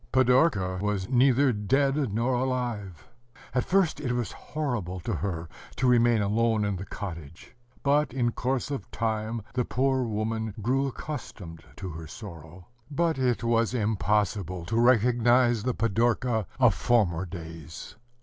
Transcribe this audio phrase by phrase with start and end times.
[0.11, 3.07] Pidorka was neither dead nor alive.
[3.53, 8.31] At first it was horrible to her to remain alone in the cottage; but, in
[8.31, 12.65] course of time, the poor woman grew accustomed to her sorrow.
[12.89, 17.95] But it was impossible to recognize the Pidorka of former days.